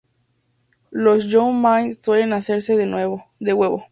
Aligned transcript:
Los 0.89 1.25
"you 1.27 1.53
mian" 1.53 1.93
suelen 1.93 2.33
hacerse 2.33 2.75
de 2.75 3.53
huevo. 3.53 3.83